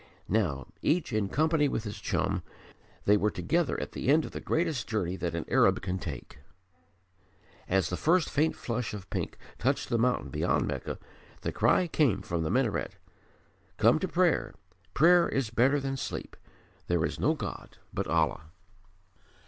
[0.29, 2.41] Now, each in company with his chum,
[3.05, 6.39] they were together at the end of the greatest journey that an Arab can take.
[7.67, 10.97] As the first faint flush of pink touched the mountain beyond Mecca,
[11.41, 12.97] the cry came from the minaret:
[13.77, 14.55] "Come to prayer.
[14.95, 16.35] Prayer is better than sleep.
[16.87, 18.45] There is no God but Allah."